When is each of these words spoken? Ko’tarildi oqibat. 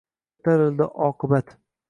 Ko’tarildi 0.47 0.89
oqibat. 1.09 1.55